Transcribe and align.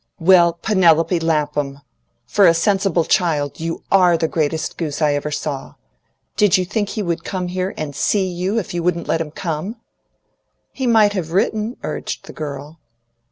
"Well, 0.19 0.53
Penelope 0.53 1.19
Lapham! 1.19 1.81
For 2.25 2.47
a 2.47 2.55
sensible 2.55 3.05
child, 3.05 3.59
you 3.59 3.83
ARE 3.91 4.17
the 4.17 4.27
greatest 4.27 4.75
goose 4.75 4.99
I 4.99 5.13
ever 5.13 5.29
saw. 5.29 5.75
Did 6.35 6.57
you 6.57 6.65
think 6.65 6.89
he 6.89 7.03
would 7.03 7.23
come 7.23 7.49
here 7.49 7.75
and 7.77 7.95
SEE 7.95 8.47
if 8.57 8.73
you 8.73 8.81
wouldn't 8.81 9.07
let 9.07 9.21
him 9.21 9.29
come?" 9.29 9.75
"He 10.73 10.87
might 10.87 11.13
have 11.13 11.33
written," 11.33 11.77
urged 11.83 12.25
the 12.25 12.33
girl. 12.33 12.79